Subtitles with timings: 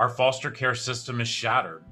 [0.00, 1.84] Our foster care system is shattered.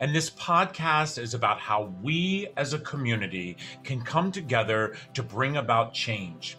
[0.00, 5.56] And this podcast is about how we as a community can come together to bring
[5.56, 6.58] about change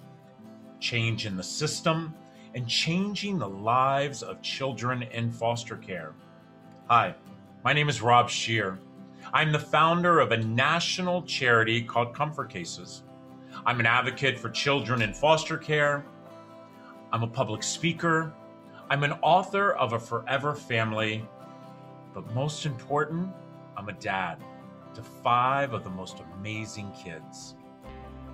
[0.79, 2.13] change in the system
[2.53, 6.13] and changing the lives of children in foster care.
[6.87, 7.15] Hi,
[7.63, 8.79] my name is Rob Scheer.
[9.33, 13.03] I'm the founder of a national charity called Comfort Cases.
[13.65, 16.05] I'm an advocate for children in foster care.
[17.11, 18.33] I'm a public speaker.
[18.89, 21.27] I'm an author of A Forever Family
[22.13, 23.29] but most important,
[23.75, 24.41] I'm a dad
[24.93, 27.55] to five of the most amazing kids.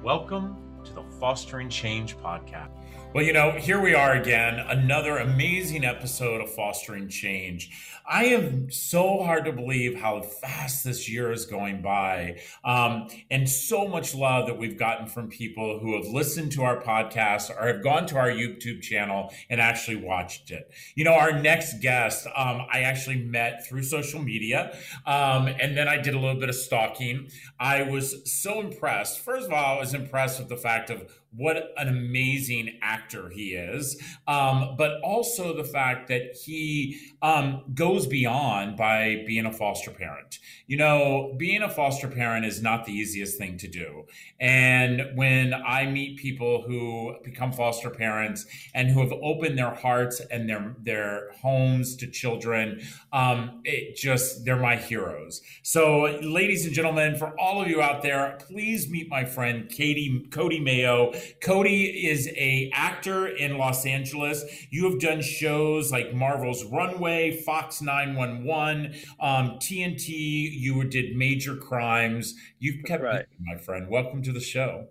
[0.04, 2.70] Welcome to the Fostering Change podcast.
[3.14, 7.70] Well, you know, here we are again, another amazing episode of Fostering Change.
[8.10, 13.48] I am so hard to believe how fast this year is going by, um, and
[13.48, 17.68] so much love that we've gotten from people who have listened to our podcast or
[17.68, 20.72] have gone to our YouTube channel and actually watched it.
[20.96, 25.88] You know, our next guest, um, I actually met through social media, um, and then
[25.88, 27.30] I did a little bit of stalking.
[27.60, 29.20] I was so impressed.
[29.20, 31.04] First of all, I was impressed with the fact of
[31.36, 38.08] what an amazing actor he is, um, but also the fact that he um, goes
[38.08, 40.40] beyond by being a foster parent.
[40.68, 44.06] You know, being a foster parent is not the easiest thing to do.
[44.40, 50.22] And when I meet people who become foster parents and who have opened their hearts
[50.32, 55.42] and their their homes to children, um, it just they're my heroes.
[55.62, 60.28] So, ladies and gentlemen, for all of you out there, please meet my friend Katie
[60.32, 61.14] Cody Mayo.
[61.42, 64.44] Cody is a actor in Los Angeles.
[64.70, 70.08] You have done shows like Marvel's Runaways, Fox 911, um, TNT.
[70.52, 72.36] You did Major Crimes.
[72.60, 73.26] You've kept right.
[73.40, 73.90] my friend.
[73.90, 74.88] Welcome to the show.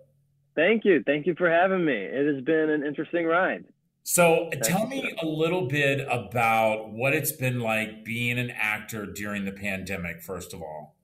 [0.55, 1.03] Thank you.
[1.05, 1.93] Thank you for having me.
[1.95, 3.65] It has been an interesting ride.
[4.05, 9.45] So, tell me a little bit about what it's been like being an actor during
[9.45, 10.97] the pandemic, first of all.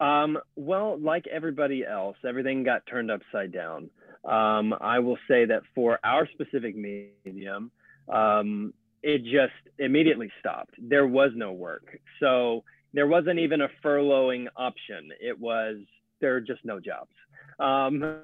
[0.00, 3.90] Um, well, like everybody else, everything got turned upside down.
[4.28, 7.70] Um, I will say that for our specific medium,
[8.12, 10.74] um, it just immediately stopped.
[10.78, 11.98] There was no work.
[12.20, 12.62] So
[12.92, 15.10] there wasn't even a furloughing option.
[15.20, 15.76] It was,
[16.20, 17.12] there are just no jobs.
[17.58, 18.20] Um,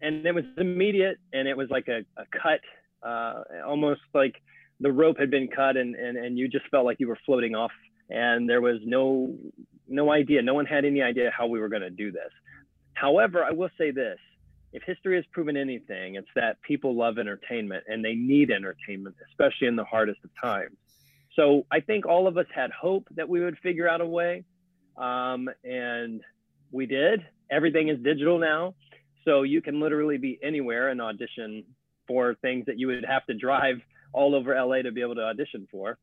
[0.00, 2.60] and it was immediate and it was like a, a cut,
[3.02, 4.34] uh, almost like
[4.80, 7.54] the rope had been cut and, and, and you just felt like you were floating
[7.54, 7.72] off
[8.10, 9.34] and there was no,
[9.88, 10.42] no idea.
[10.42, 12.30] No one had any idea how we were going to do this.
[12.94, 14.18] However, I will say this
[14.76, 19.68] if history has proven anything, it's that people love entertainment and they need entertainment, especially
[19.68, 20.76] in the hardest of times.
[21.34, 24.44] So I think all of us had hope that we would figure out a way.
[24.98, 26.20] Um, and
[26.72, 27.24] we did.
[27.50, 28.74] Everything is digital now.
[29.24, 31.64] So you can literally be anywhere and audition
[32.06, 33.76] for things that you would have to drive
[34.12, 35.96] all over LA to be able to audition for.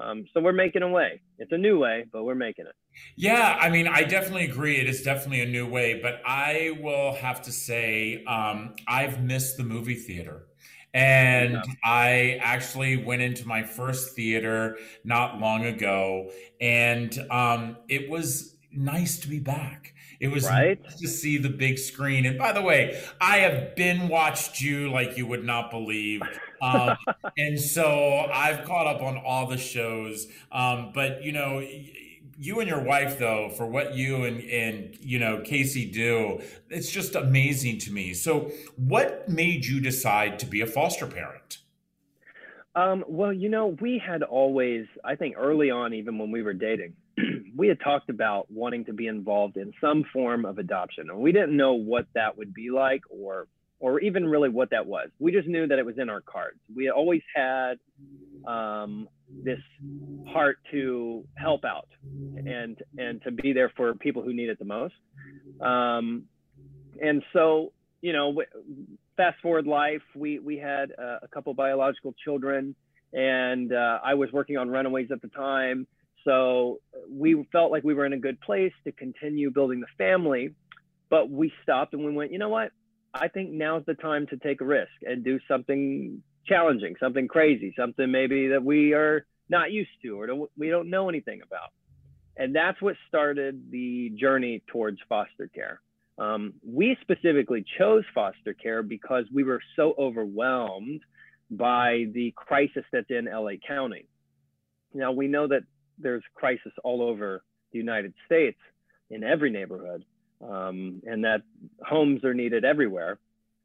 [0.00, 1.20] Um, so we're making a way.
[1.38, 2.74] It's a new way, but we're making it.
[3.16, 4.76] Yeah, I mean, I definitely agree.
[4.76, 9.56] It is definitely a new way, but I will have to say, um, I've missed
[9.56, 10.46] the movie theater.
[10.92, 11.58] And.
[11.84, 19.18] I actually went into my first theater not long ago, and um, it was nice
[19.18, 19.94] to be back.
[20.20, 20.82] It was right?
[20.82, 22.24] nice to see the big screen.
[22.24, 26.22] And by the way, I have been watched you like you would not believe.
[26.62, 26.96] Um,
[27.36, 30.26] and so I've caught up on all the shows.
[30.52, 31.66] Um, but, you know,
[32.36, 36.90] you and your wife though for what you and and you know casey do it's
[36.90, 38.12] just amazing to me.
[38.12, 41.58] So what made you decide to be a foster parent?
[42.74, 46.54] Um, well you know we had always i think early on even when we were
[46.54, 46.94] dating
[47.56, 51.10] we had talked about wanting to be involved in some form of adoption.
[51.10, 53.46] And we didn't know what that would be like or
[53.80, 55.08] or even really what that was.
[55.18, 56.58] We just knew that it was in our cards.
[56.74, 57.74] We always had
[58.46, 59.08] um,
[59.42, 59.60] this
[60.28, 61.88] heart to help out
[62.36, 64.94] and and to be there for people who need it the most.
[65.60, 66.24] Um,
[67.00, 68.42] and so you know
[69.16, 72.74] fast forward life we we had uh, a couple biological children
[73.12, 75.86] and uh, i was working on runaways at the time.
[76.24, 80.54] So we felt like we were in a good place to continue building the family,
[81.10, 82.70] but we stopped and we went, you know what?
[83.14, 87.72] I think now's the time to take a risk and do something challenging, something crazy,
[87.78, 91.70] something maybe that we are not used to or we don't know anything about.
[92.36, 95.80] And that's what started the journey towards foster care.
[96.18, 101.00] Um, we specifically chose foster care because we were so overwhelmed
[101.50, 104.06] by the crisis that's in LA County.
[104.92, 105.62] Now, we know that
[105.98, 108.58] there's crisis all over the United States
[109.10, 110.04] in every neighborhood,
[110.48, 111.42] um, and that
[111.82, 113.18] homes are needed everywhere.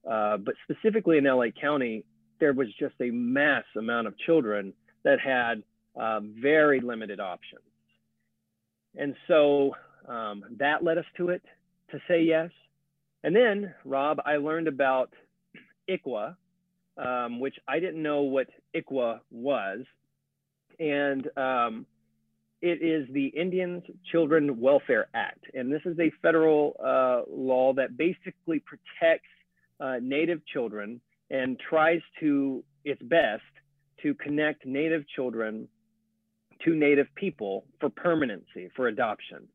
[0.10, 2.06] Uh, but specifically in LA County,
[2.40, 4.74] there was just a mass amount of children
[5.04, 5.64] that had
[6.00, 7.62] uh, very limited options.
[8.96, 9.76] And so
[10.08, 11.44] um, that led us to it
[11.92, 12.50] to say yes.
[13.24, 15.14] And then, Rob, I learned about
[15.90, 16.36] ICWA,
[16.98, 19.82] um, which I didn't know what ICWA was.
[20.80, 21.86] And um,
[22.62, 25.46] it is the Indians Children Welfare Act.
[25.54, 29.30] And this is a federal uh, law that basically protects
[29.80, 33.44] uh, Native children and tries to its best
[34.04, 35.68] to connect Native children
[36.66, 39.48] to Native people for permanency, for adoption.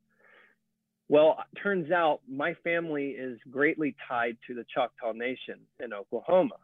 [1.09, 6.57] Well, turns out my family is greatly tied to the Choctaw Nation in Oklahoma.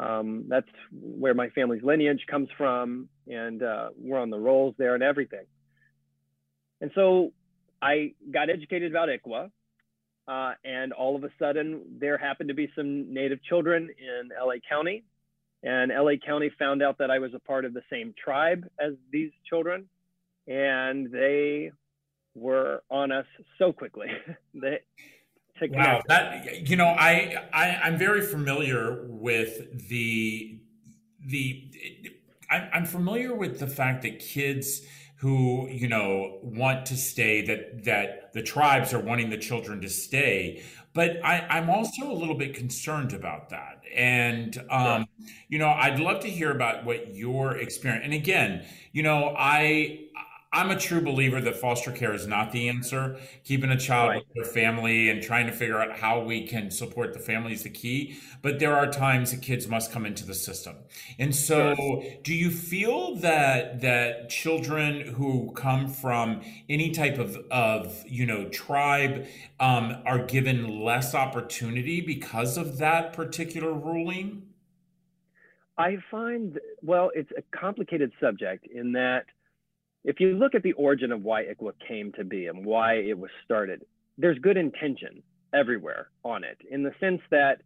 [0.00, 4.94] Um, that's where my family's lineage comes from, and uh, we're on the rolls there
[4.94, 5.44] and everything.
[6.80, 7.32] And so
[7.82, 9.50] I got educated about ICWA,
[10.26, 14.54] uh, and all of a sudden there happened to be some Native children in LA
[14.66, 15.04] County,
[15.62, 18.94] and LA County found out that I was a part of the same tribe as
[19.12, 19.86] these children,
[20.46, 21.72] and they
[22.34, 23.26] were on us
[23.58, 24.06] so quickly.
[24.54, 24.78] they,
[25.68, 30.60] wow, that you know, I, I I'm very familiar with the
[31.24, 31.66] the.
[32.50, 34.82] I'm familiar with the fact that kids
[35.20, 39.88] who you know want to stay that that the tribes are wanting the children to
[39.88, 40.62] stay.
[40.92, 43.82] But I, i'm also a little bit concerned about that.
[43.94, 45.06] And um,
[45.48, 50.00] you know i'd love to hear about what your experience and again you know i
[50.52, 53.16] I'm a true believer that foster care is not the answer.
[53.44, 54.24] Keeping a child right.
[54.26, 57.62] with their family and trying to figure out how we can support the family is
[57.62, 58.18] the key.
[58.42, 60.74] But there are times that kids must come into the system.
[61.20, 62.16] And so yes.
[62.24, 68.48] do you feel that that children who come from any type of, of you know,
[68.48, 69.26] tribe
[69.60, 74.42] um, are given less opportunity because of that particular ruling?
[75.78, 79.26] I find, well, it's a complicated subject in that–
[80.04, 83.18] if you look at the origin of why ICWA came to be and why it
[83.18, 83.84] was started,
[84.18, 87.60] there's good intention everywhere on it in the sense that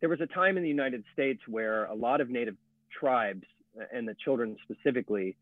[0.00, 2.56] there was a time in the United States where a lot of native
[2.90, 3.44] tribes
[3.92, 5.36] and the children specifically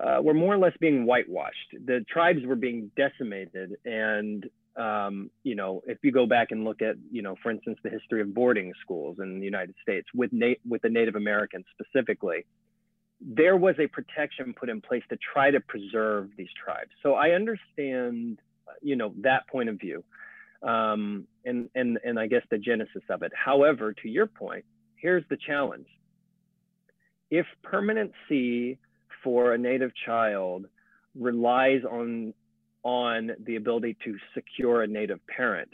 [0.00, 1.74] uh, were more or less being whitewashed.
[1.84, 3.76] The tribes were being decimated.
[3.84, 7.78] And, um, you know, if you go back and look at, you know, for instance,
[7.82, 11.64] the history of boarding schools in the United States with, na- with the Native Americans
[11.72, 12.46] specifically,
[13.20, 16.90] there was a protection put in place to try to preserve these tribes.
[17.02, 18.38] So I understand,
[18.80, 20.02] you know, that point of view,
[20.62, 23.32] um, and and and I guess the genesis of it.
[23.34, 24.64] However, to your point,
[24.96, 25.86] here's the challenge:
[27.30, 28.78] if permanency
[29.22, 30.66] for a native child
[31.14, 32.32] relies on
[32.82, 35.68] on the ability to secure a native parent,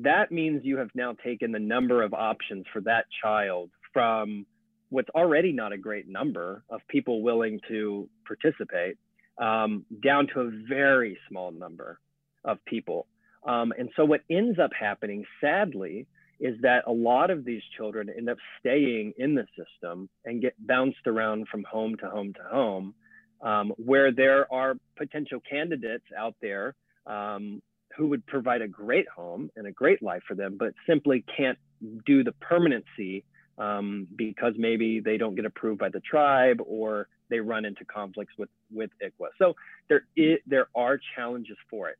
[0.00, 4.46] that means you have now taken the number of options for that child from
[4.90, 8.96] what's already not a great number of people willing to participate
[9.40, 11.98] um, down to a very small number
[12.44, 13.06] of people.
[13.46, 16.06] Um, and so what ends up happening, sadly,
[16.40, 20.54] is that a lot of these children end up staying in the system and get
[20.66, 22.94] bounced around from home to home to home,
[23.42, 26.74] um, where there are potential candidates out there
[27.06, 27.62] um,
[27.96, 31.58] who would provide a great home and a great life for them, but simply can't
[32.06, 33.24] do the permanency
[33.60, 38.32] um, because maybe they don't get approved by the tribe or they run into conflicts
[38.38, 39.28] with with ICWA.
[39.38, 39.54] So
[39.88, 41.98] there is, there are challenges for it.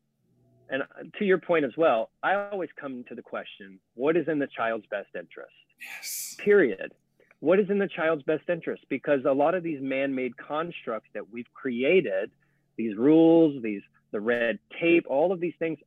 [0.70, 0.86] And uh,
[1.18, 4.48] to your point as well, I always come to the question: What is in the
[4.48, 5.52] child's best interest?
[5.80, 6.34] Yes.
[6.38, 6.92] Period.
[7.40, 8.84] What is in the child's best interest?
[8.88, 12.30] Because a lot of these man-made constructs that we've created,
[12.76, 15.78] these rules, these the red tape, all of these things,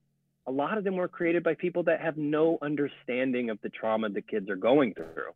[0.47, 4.09] a lot of them were created by people that have no understanding of the trauma
[4.09, 5.33] the kids are going through.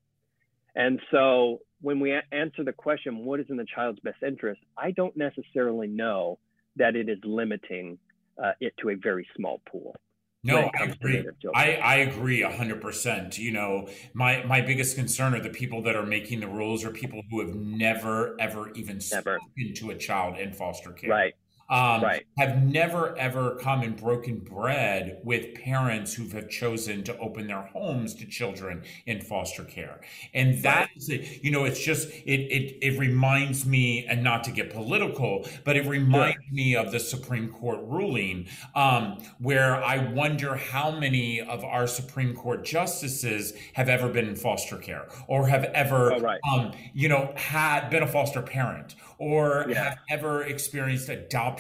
[0.77, 4.91] And so when we answer the question, what is in the child's best interest, I
[4.91, 6.37] don't necessarily know
[6.75, 7.97] that it is limiting
[8.41, 9.95] uh, it to a very small pool.
[10.43, 11.27] No, I agree.
[11.55, 13.39] I, I agree hundred percent.
[13.39, 16.91] You know, my my biggest concern are the people that are making the rules are
[16.91, 19.39] people who have never ever even never.
[19.39, 21.09] spoken to a child in foster care.
[21.09, 21.35] Right
[21.69, 22.25] um, right.
[22.37, 27.61] have never ever come and broken bread with parents who have chosen to open their
[27.61, 29.99] homes to children in foster care.
[30.33, 31.43] And that is, it.
[31.43, 35.75] you know, it's just, it, it, it reminds me, and not to get political, but
[35.75, 41.63] it reminds me of the Supreme Court ruling um, where I wonder how many of
[41.65, 46.39] our Supreme Court justices have ever been in foster care or have ever, oh, right.
[46.49, 49.83] um, you know, had been a foster parent or yeah.
[49.83, 51.56] have ever experienced adoption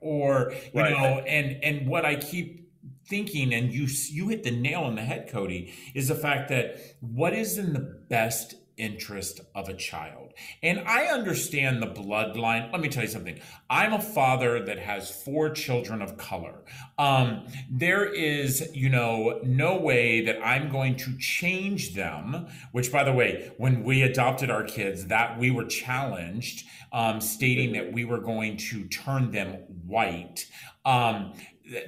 [0.00, 0.90] or you right.
[0.92, 2.68] know and and what i keep
[3.06, 6.80] thinking and you you hit the nail on the head cody is the fact that
[7.00, 10.32] what is in the best interest of a child.
[10.62, 12.72] And I understand the bloodline.
[12.72, 13.40] Let me tell you something.
[13.68, 16.64] I'm a father that has four children of color.
[16.98, 23.04] Um, there is, you know, no way that I'm going to change them, which, by
[23.04, 28.04] the way, when we adopted our kids, that we were challenged, um, stating that we
[28.04, 29.54] were going to turn them
[29.86, 30.46] white.
[30.84, 31.34] Um,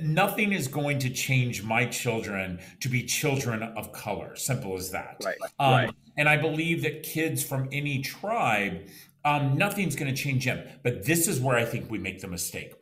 [0.01, 4.37] nothing is going to change my children to be children of color.
[4.37, 5.17] Simple as that.
[5.25, 5.39] Right.
[5.59, 5.95] Um, right.
[6.17, 8.87] And I believe that kids from any tribe,
[9.25, 10.67] um, nothing's going to change them.
[10.83, 12.75] But this is where I think we make the mistake.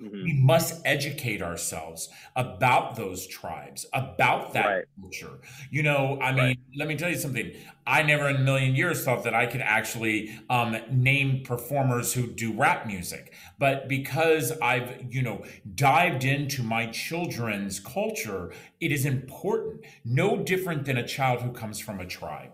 [0.00, 0.22] Mm-hmm.
[0.22, 4.84] We must educate ourselves about those tribes, about that right.
[5.00, 5.40] culture.
[5.72, 6.58] You know, I mean, right.
[6.76, 7.52] let me tell you something.
[7.84, 12.28] I never in a million years thought that I could actually um, name performers who
[12.28, 13.32] do rap music.
[13.58, 20.84] But because I've, you know, dived into my children's culture, it is important, no different
[20.84, 22.52] than a child who comes from a tribe.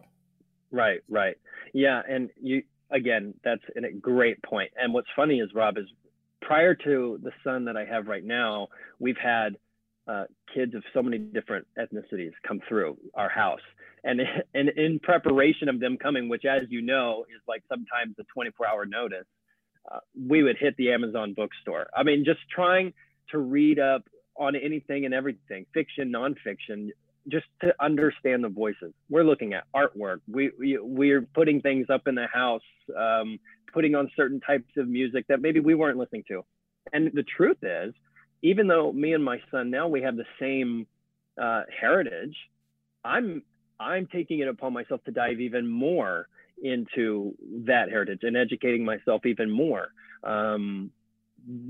[0.71, 1.37] Right, right.
[1.75, 2.01] Yeah.
[2.09, 4.71] And you, again, that's a great point.
[4.81, 5.85] And what's funny is, Rob, is
[6.47, 9.57] prior to the son that I have right now, we've had
[10.07, 10.25] uh,
[10.55, 13.61] kids of so many different ethnicities come through our house.
[14.05, 14.21] And,
[14.55, 18.67] and in preparation of them coming, which, as you know, is like sometimes a 24
[18.67, 19.27] hour notice,
[19.91, 19.99] uh,
[20.29, 21.89] we would hit the Amazon bookstore.
[21.97, 22.93] I mean, just trying
[23.31, 24.03] to read up
[24.37, 26.91] on anything and everything, fiction, nonfiction,
[27.29, 28.93] just to understand the voices.
[29.09, 30.21] We're looking at artwork.
[30.29, 32.63] We, we we're putting things up in the house.
[32.97, 33.39] Um,
[33.75, 36.45] putting on certain types of music that maybe we weren't listening to.
[36.93, 37.93] And the truth is,
[38.41, 40.87] even though me and my son now we have the same
[41.41, 42.37] uh, heritage,
[43.05, 43.43] I'm
[43.81, 46.29] I'm taking it upon myself to dive even more
[46.63, 47.35] into
[47.67, 49.89] that heritage and educating myself even more
[50.23, 50.93] um,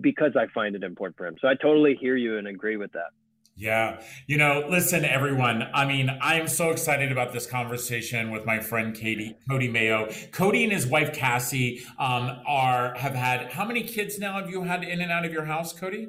[0.02, 1.36] because I find it important for him.
[1.40, 3.10] So I totally hear you and agree with that.
[3.56, 4.00] Yeah.
[4.26, 5.68] You know, listen, everyone.
[5.72, 10.08] I mean, I am so excited about this conversation with my friend Katie, Cody Mayo.
[10.32, 14.62] Cody and his wife Cassie um, are have had how many kids now have you
[14.62, 16.08] had in and out of your house, Cody?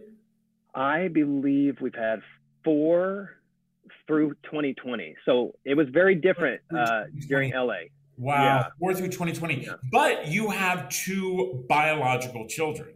[0.74, 2.22] I believe we've had
[2.64, 3.38] four
[4.08, 5.16] through 2020.
[5.26, 7.90] So it was very different uh, during LA.
[8.18, 8.68] Wow, yeah.
[8.80, 9.66] four through 2020.
[9.66, 9.74] Yeah.
[9.92, 12.96] But you have two biological children.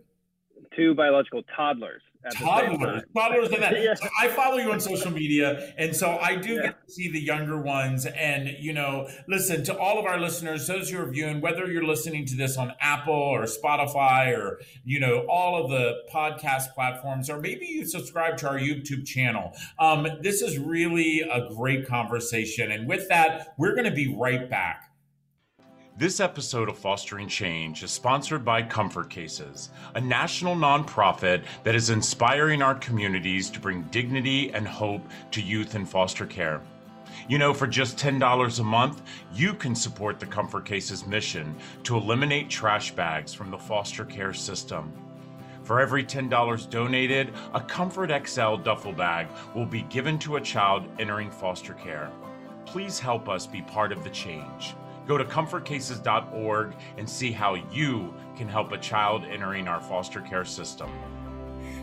[0.75, 2.01] Two biological toddlers
[2.33, 3.73] toddlers, toddlers, and that.
[3.83, 3.93] yeah.
[3.93, 6.61] so I follow you on social media, and so I do yeah.
[6.63, 8.05] get to see the younger ones.
[8.05, 11.85] And you know, listen to all of our listeners, those who are viewing, whether you're
[11.85, 17.29] listening to this on Apple or Spotify or you know all of the podcast platforms,
[17.29, 19.53] or maybe you subscribe to our YouTube channel.
[19.79, 24.49] Um, this is really a great conversation, and with that, we're going to be right
[24.49, 24.88] back.
[25.99, 31.89] This episode of Fostering Change is sponsored by Comfort Cases, a national nonprofit that is
[31.89, 36.61] inspiring our communities to bring dignity and hope to youth in foster care.
[37.27, 39.01] You know, for just $10 a month,
[39.33, 41.53] you can support the Comfort Cases mission
[41.83, 44.93] to eliminate trash bags from the foster care system.
[45.63, 50.85] For every $10 donated, a Comfort XL duffel bag will be given to a child
[50.97, 52.09] entering foster care.
[52.65, 54.75] Please help us be part of the change.
[55.09, 60.45] Go to comfortcases.org and see how you can help a child entering our foster care
[60.45, 60.87] system.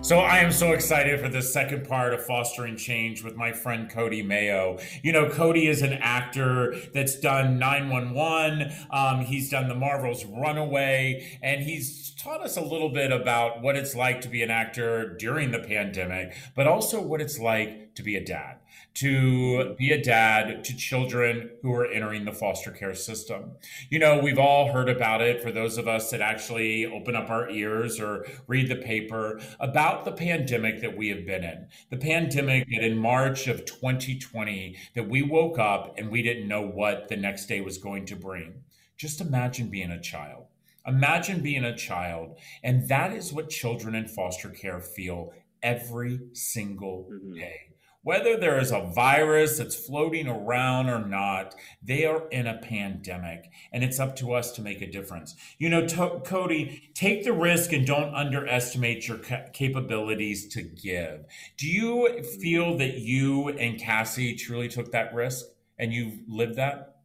[0.00, 3.90] So I am so excited for the second part of Fostering Change with my friend
[3.90, 4.78] Cody Mayo.
[5.02, 8.73] You know, Cody is an actor that's done 911.
[8.90, 13.75] Um, he's done the Marvels Runaway, and he's taught us a little bit about what
[13.75, 18.04] it's like to be an actor during the pandemic, but also what it's like to
[18.04, 18.61] be a dad
[18.97, 23.52] to be a dad to children who are entering the foster care system.
[23.90, 27.28] You know, we've all heard about it for those of us that actually open up
[27.28, 31.68] our ears or read the paper about the pandemic that we have been in.
[31.90, 36.62] The pandemic that in March of 2020 that we woke up and we didn't know
[36.62, 38.62] what the next day was going to bring.
[38.97, 40.47] Just imagine being a child.
[40.87, 47.09] Imagine being a child, and that is what children in foster care feel every single
[47.11, 47.35] mm-hmm.
[47.35, 47.65] day
[48.07, 53.51] whether there is a virus that's floating around or not, they are in a pandemic
[53.73, 55.35] and it's up to us to make a difference.
[55.59, 61.25] You know, to- Cody, take the risk and don't underestimate your ca- capabilities to give.
[61.57, 65.45] Do you feel that you and Cassie truly took that risk
[65.77, 66.99] and you've lived that?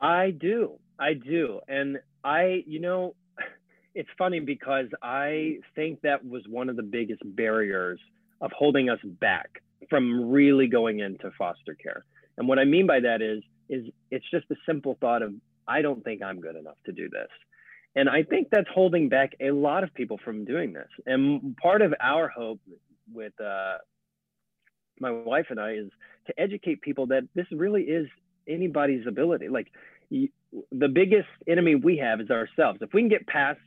[0.00, 0.80] I do.
[0.98, 1.60] I do.
[1.68, 3.14] And I, you know,
[3.94, 8.00] it's funny because I think that was one of the biggest barriers
[8.40, 12.04] of holding us back from really going into foster care.
[12.38, 15.32] And what I mean by that is, is it's just the simple thought of,
[15.66, 17.28] I don't think I'm good enough to do this.
[17.96, 20.88] And I think that's holding back a lot of people from doing this.
[21.06, 22.60] And part of our hope
[23.12, 23.78] with uh,
[25.00, 25.90] my wife and I is
[26.26, 28.06] to educate people that this really is
[28.46, 29.48] anybody's ability.
[29.48, 29.68] Like
[30.10, 32.78] the biggest enemy we have is ourselves.
[32.82, 33.60] If we can get past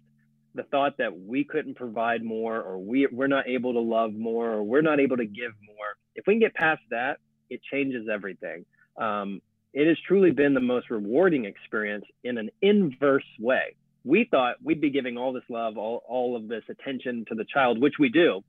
[0.55, 4.49] the thought that we couldn't provide more or we, we're not able to love more
[4.51, 5.88] or we're not able to give more,
[6.19, 7.17] if we can get past that,
[7.49, 8.65] it changes everything.
[8.97, 9.41] Um,
[9.73, 13.75] it has truly been the most rewarding experience in an inverse way.
[14.03, 17.45] We thought we'd be giving all this love, all, all of this attention to the
[17.45, 18.43] child, which we do,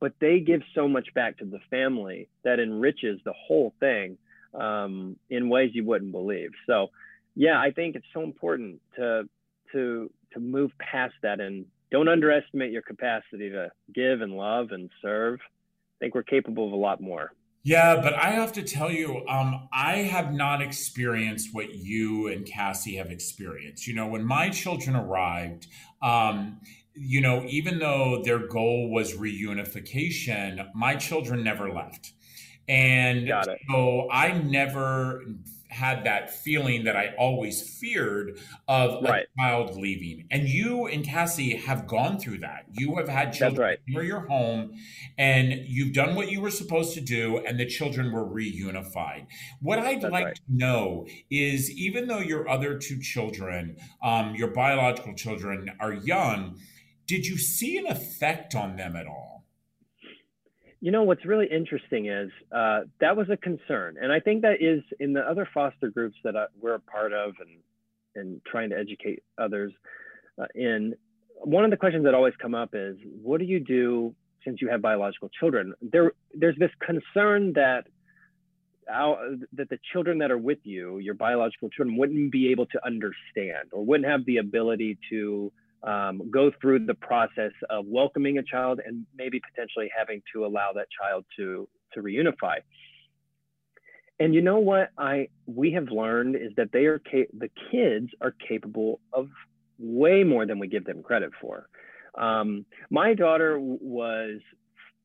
[0.00, 4.16] but they give so much back to the family that enriches the whole thing
[4.58, 6.50] um, in ways you wouldn't believe.
[6.66, 6.88] So,
[7.34, 9.28] yeah, I think it's so important to
[9.72, 14.90] to to move past that and don't underestimate your capacity to give and love and
[15.00, 15.40] serve.
[16.02, 17.32] I think we're capable of a lot more.
[17.62, 22.44] Yeah, but I have to tell you, um, I have not experienced what you and
[22.44, 23.86] Cassie have experienced.
[23.86, 25.68] You know, when my children arrived,
[26.02, 26.60] um,
[26.96, 32.14] you know, even though their goal was reunification, my children never left.
[32.66, 33.32] And
[33.70, 35.22] so I never
[35.72, 38.38] had that feeling that I always feared
[38.68, 39.24] of right.
[39.24, 40.26] a child leaving.
[40.30, 42.66] And you and Cassie have gone through that.
[42.70, 43.78] You have had children right.
[43.88, 44.72] near your home
[45.18, 49.26] and you've done what you were supposed to do, and the children were reunified.
[49.60, 50.36] What I'd That's like right.
[50.36, 56.58] to know is even though your other two children, um, your biological children, are young,
[57.06, 59.41] did you see an effect on them at all?
[60.84, 63.94] You know, what's really interesting is uh, that was a concern.
[64.02, 67.12] And I think that is in the other foster groups that I, we're a part
[67.12, 67.60] of and,
[68.16, 69.72] and trying to educate others
[70.40, 70.94] uh, in.
[71.36, 74.12] One of the questions that always come up is, what do you do
[74.44, 75.72] since you have biological children?
[75.80, 77.84] There, there's this concern that
[78.90, 82.84] our, that the children that are with you, your biological children, wouldn't be able to
[82.84, 85.52] understand or wouldn't have the ability to
[85.84, 90.72] um, go through the process of welcoming a child and maybe potentially having to allow
[90.74, 92.56] that child to to reunify.
[94.20, 98.34] And you know what I we have learned is that they are the kids are
[98.48, 99.28] capable of
[99.78, 101.68] way more than we give them credit for.
[102.16, 104.40] Um, my daughter was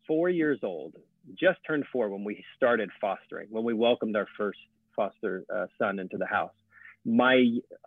[0.06, 0.96] four years old,
[1.40, 4.60] just turned four when we started fostering, when we welcomed our first
[4.96, 6.54] foster uh, son into the house.
[7.06, 7.44] My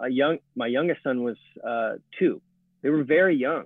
[0.09, 2.41] young my youngest son was uh, two
[2.83, 3.65] they were very young.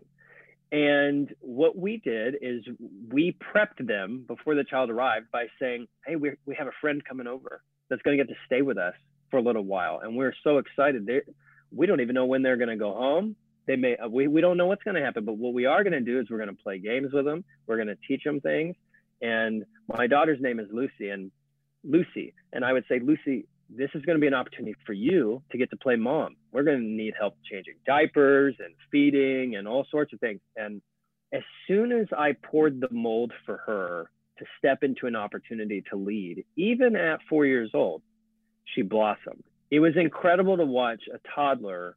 [0.72, 2.64] And what we did is
[3.08, 7.02] we prepped them before the child arrived by saying, Hey, we, we have a friend
[7.04, 8.94] coming over that's going to get to stay with us
[9.30, 10.00] for a little while.
[10.02, 11.06] And we're so excited.
[11.06, 11.22] They're,
[11.70, 13.36] we don't even know when they're going to go home.
[13.66, 15.92] They may, we, we don't know what's going to happen, but what we are going
[15.92, 17.44] to do is we're going to play games with them.
[17.66, 18.76] We're going to teach them things.
[19.22, 21.30] And my daughter's name is Lucy and
[21.82, 22.34] Lucy.
[22.52, 23.46] And I would say, Lucy,
[23.76, 26.36] this is going to be an opportunity for you to get to play mom.
[26.52, 30.40] We're going to need help changing diapers and feeding and all sorts of things.
[30.56, 30.80] And
[31.32, 35.96] as soon as I poured the mold for her to step into an opportunity to
[35.96, 38.02] lead, even at four years old,
[38.74, 39.44] she blossomed.
[39.70, 41.96] It was incredible to watch a toddler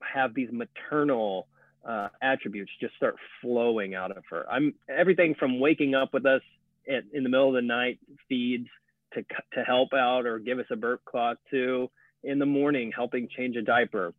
[0.00, 1.48] have these maternal
[1.86, 4.46] uh, attributes just start flowing out of her.
[4.50, 6.40] I'm everything from waking up with us
[6.88, 7.98] at, in the middle of the night,
[8.28, 8.68] feeds,
[9.14, 9.22] to,
[9.54, 11.90] to help out or give us a burp cloth to
[12.24, 14.12] in the morning helping change a diaper.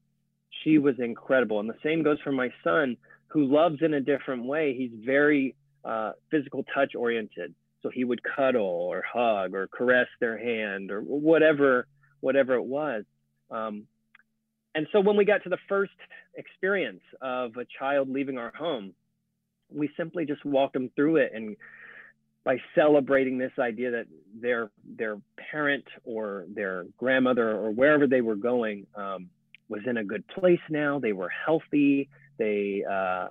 [0.63, 1.59] She was incredible.
[1.59, 2.97] And the same goes for my son,
[3.27, 4.75] who loves in a different way.
[4.75, 7.53] He's very uh, physical touch oriented.
[7.83, 11.87] So he would cuddle or hug or caress their hand or whatever,
[12.21, 13.03] whatever it was.
[13.51, 13.83] Um,
[14.73, 15.93] and so when we got to the first
[16.35, 18.93] experience of a child leaving our home,
[19.69, 21.57] we simply just walked them through it and
[22.47, 24.05] by celebrating this idea that
[24.41, 25.17] their their
[25.51, 29.29] parent or their grandmother or wherever they were going um,
[29.67, 30.97] was in a good place now.
[30.97, 32.07] They were healthy.
[32.37, 33.27] They uh,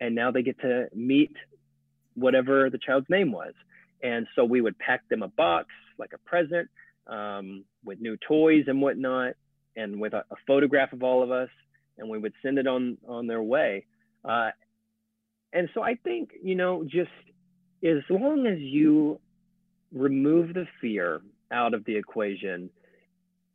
[0.00, 1.34] and now they get to meet
[2.14, 3.54] whatever the child's name was.
[4.04, 5.66] And so we would pack them a box
[5.98, 6.70] like a present
[7.08, 9.32] um, with new toys and whatnot,
[9.74, 11.50] and with a, a, photograph of all of us,
[11.98, 13.86] and we would send it on on their way.
[14.24, 14.50] Uh,
[15.52, 17.10] and so I think you know just
[17.84, 19.20] as long as you
[19.92, 21.20] remove the fear
[21.52, 22.70] out of the equation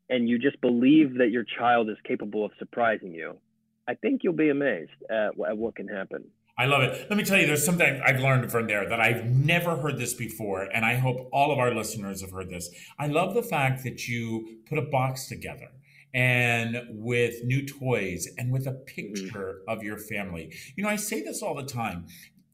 [0.09, 3.37] and you just believe that your child is capable of surprising you,
[3.87, 6.25] I think you'll be amazed at, at what can happen.
[6.57, 7.07] I love it.
[7.09, 10.13] Let me tell you, there's something I've learned from there that I've never heard this
[10.13, 12.69] before, and I hope all of our listeners have heard this.
[12.97, 15.67] I love the fact that you put a box together
[16.13, 19.69] and with new toys and with a picture mm-hmm.
[19.69, 20.53] of your family.
[20.77, 22.05] You know, I say this all the time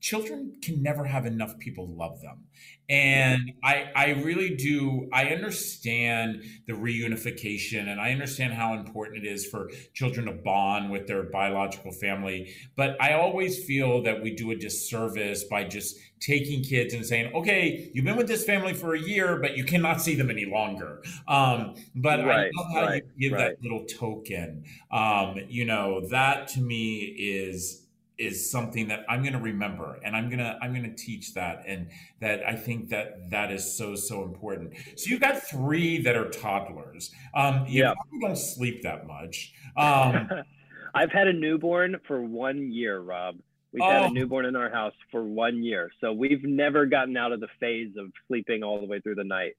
[0.02, 2.44] children can never have enough people love them.
[2.90, 9.30] And I, I really do, I understand the reunification and I understand how important it
[9.30, 12.54] is for children to bond with their biological family.
[12.76, 17.34] But I always feel that we do a disservice by just taking kids and saying,
[17.34, 20.46] okay, you've been with this family for a year, but you cannot see them any
[20.46, 21.02] longer.
[21.28, 23.56] Um, but right, I love how right, you give right.
[23.56, 24.66] that little token.
[24.92, 27.81] Um, you know, that to me is
[28.22, 31.34] is something that I'm going to remember and I'm going to I'm going to teach
[31.34, 34.74] that and that I think that that is so so important.
[34.96, 37.12] So you've got three that are toddlers.
[37.34, 37.94] Um you yeah.
[37.94, 39.54] probably don't sleep that much.
[39.76, 40.30] Um
[40.94, 43.38] I've had a newborn for 1 year, Rob.
[43.72, 43.90] We've oh.
[43.90, 44.10] had a oh.
[44.10, 45.90] newborn in our house for 1 year.
[46.02, 49.24] So we've never gotten out of the phase of sleeping all the way through the
[49.24, 49.54] night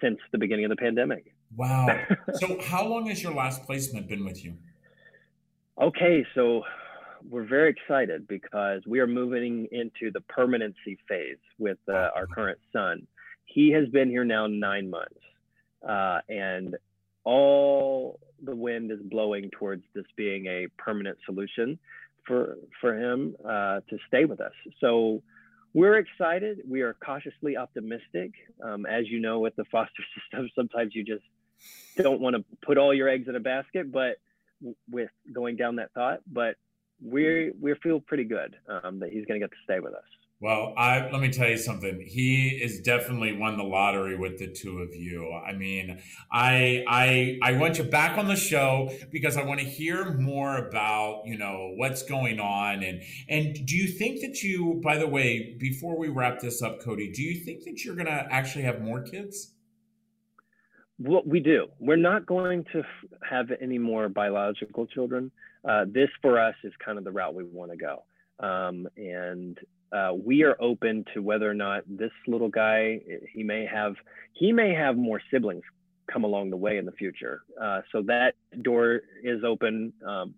[0.00, 1.34] since the beginning of the pandemic.
[1.54, 1.88] Wow.
[2.34, 4.54] so how long has your last placement been with you?
[5.80, 6.62] Okay, so
[7.28, 12.58] we're very excited because we are moving into the permanency phase with uh, our current
[12.72, 13.06] son.
[13.44, 15.20] He has been here now nine months,
[15.86, 16.76] uh, and
[17.24, 21.78] all the wind is blowing towards this being a permanent solution
[22.26, 24.52] for for him uh, to stay with us.
[24.80, 25.22] So
[25.74, 26.60] we're excited.
[26.68, 28.32] We are cautiously optimistic.
[28.62, 31.24] Um, as you know, with the foster system, sometimes you just
[31.96, 34.16] don't want to put all your eggs in a basket, but
[34.90, 36.20] with going down that thought.
[36.30, 36.56] But
[37.02, 40.04] we we feel pretty good um, that he's going to get to stay with us.
[40.38, 42.04] Well, I let me tell you something.
[42.06, 45.32] He is definitely won the lottery with the two of you.
[45.32, 45.98] I mean,
[46.30, 50.58] I I I want you back on the show because I want to hear more
[50.58, 54.78] about you know what's going on and and do you think that you?
[54.84, 58.06] By the way, before we wrap this up, Cody, do you think that you're going
[58.06, 59.54] to actually have more kids?
[60.98, 61.68] Well, we do.
[61.78, 62.82] We're not going to
[63.28, 65.30] have any more biological children
[65.68, 68.04] uh, this for us is kind of the route we want to go.
[68.38, 69.58] Um, and
[69.92, 73.00] uh, we are open to whether or not this little guy
[73.32, 73.94] he may have
[74.32, 75.62] he may have more siblings
[76.12, 77.42] come along the way in the future.
[77.60, 80.34] Uh, so that door is open, um,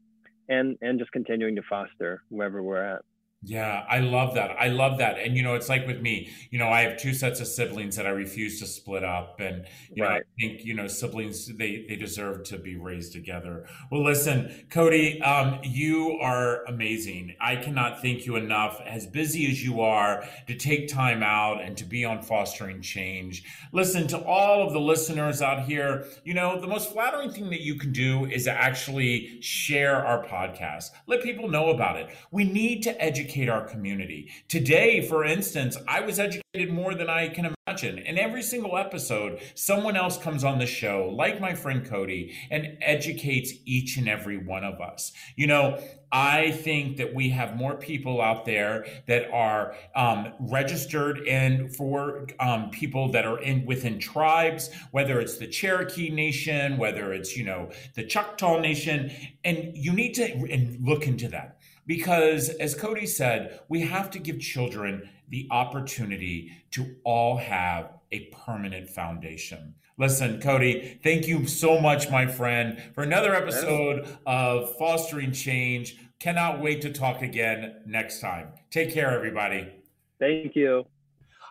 [0.48, 3.02] and and just continuing to foster wherever we're at.
[3.42, 4.50] Yeah, I love that.
[4.58, 5.16] I love that.
[5.20, 7.94] And you know, it's like with me, you know, I have two sets of siblings
[7.94, 10.10] that I refuse to split up and you right.
[10.10, 13.68] know, I think, you know, siblings they they deserve to be raised together.
[13.92, 17.36] Well, listen, Cody, um you are amazing.
[17.40, 21.76] I cannot thank you enough as busy as you are to take time out and
[21.76, 23.44] to be on fostering change.
[23.70, 27.60] Listen to all of the listeners out here, you know, the most flattering thing that
[27.60, 30.90] you can do is actually share our podcast.
[31.06, 32.10] Let people know about it.
[32.32, 34.32] We need to educate educate our community.
[34.48, 37.98] Today, for instance, I was educated more than I can imagine.
[37.98, 42.78] In every single episode, someone else comes on the show, like my friend Cody, and
[42.80, 45.12] educates each and every one of us.
[45.36, 45.78] You know,
[46.10, 52.26] I think that we have more people out there that are um, registered and for
[52.40, 57.44] um, people that are in within tribes, whether it's the Cherokee Nation, whether it's you
[57.44, 59.12] know the Choctaw Nation,
[59.44, 61.57] and you need to look into that
[61.88, 68.26] because, as Cody said, we have to give children the opportunity to all have a
[68.26, 69.74] permanent foundation.
[69.96, 75.98] Listen, Cody, thank you so much, my friend, for another episode of Fostering Change.
[76.20, 78.48] Cannot wait to talk again next time.
[78.70, 79.72] Take care, everybody.
[80.20, 80.84] Thank you.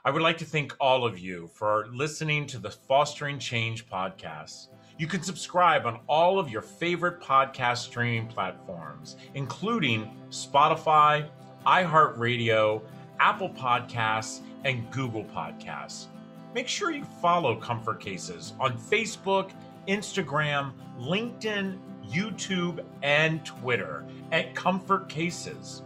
[0.06, 4.68] I would like to thank all of you for listening to the Fostering Change podcast.
[4.98, 11.30] You can subscribe on all of your favorite podcast streaming platforms, including Spotify,
[11.68, 12.82] iHeartRadio,
[13.20, 16.08] Apple Podcasts, and Google Podcasts.
[16.56, 19.52] Make sure you follow Comfort Cases on Facebook,
[19.88, 21.78] Instagram, LinkedIn,
[22.10, 25.84] YouTube, and Twitter at Comfort Cases.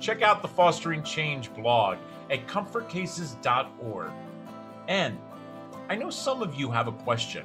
[0.00, 1.98] Check out the Fostering Change blog
[2.30, 4.10] at comfortcases.org.
[4.88, 5.18] And
[5.90, 7.44] I know some of you have a question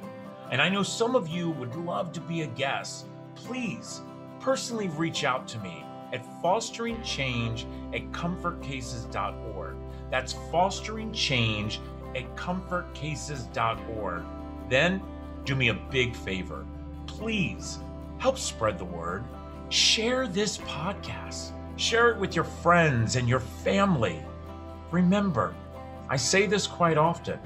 [0.52, 3.06] and I know some of you would love to be a guest.
[3.34, 4.02] Please
[4.38, 9.76] personally reach out to me at fosteringchange at comfortcases.org.
[10.10, 11.78] That's fosteringchange
[12.14, 14.22] at comfortcases.org.
[14.68, 15.02] Then
[15.44, 16.66] do me a big favor.
[17.06, 17.78] Please
[18.18, 19.24] help spread the word.
[19.70, 21.52] Share this podcast.
[21.76, 24.22] Share it with your friends and your family.
[24.90, 25.54] Remember,
[26.10, 27.38] I say this quite often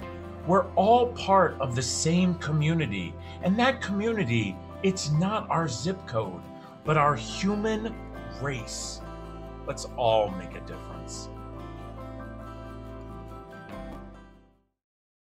[0.47, 3.15] we're all part of the same community.
[3.43, 6.41] And that community, it's not our zip code,
[6.85, 7.95] but our human
[8.41, 9.01] race.
[9.67, 10.96] Let's all make a difference.